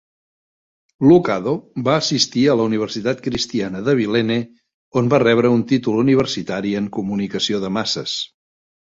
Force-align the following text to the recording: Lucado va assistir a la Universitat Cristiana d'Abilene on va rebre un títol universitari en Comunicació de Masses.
Lucado 1.09 1.51
va 1.87 1.97
assistir 2.03 2.45
a 2.47 2.55
la 2.61 2.65
Universitat 2.69 3.21
Cristiana 3.27 3.81
d'Abilene 3.89 4.39
on 5.03 5.13
va 5.15 5.21
rebre 5.25 5.53
un 5.57 5.61
títol 5.73 6.01
universitari 6.05 6.73
en 6.81 6.89
Comunicació 6.97 7.61
de 7.67 7.71
Masses. 7.77 8.17